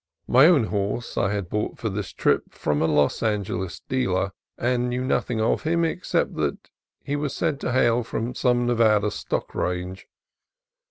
My 0.27 0.47
own 0.47 0.63
horse 0.63 1.15
I 1.15 1.29
had 1.31 1.47
bought 1.47 1.77
for 1.77 1.87
this 1.87 2.11
trip 2.11 2.45
from 2.55 2.81
a 2.81 2.87
Los 2.87 3.21
Angeles 3.21 3.81
dealer, 3.81 4.31
and 4.57 4.89
knew 4.89 5.03
nothing 5.05 5.39
of 5.39 5.61
him 5.61 5.85
ex 5.85 6.07
cept 6.09 6.33
that 6.37 6.71
he 7.03 7.15
was 7.15 7.35
said 7.35 7.59
to 7.59 7.71
hail 7.71 8.01
from 8.03 8.33
some 8.33 8.65
Nevada 8.65 9.11
stock 9.11 9.53
range. 9.53 10.07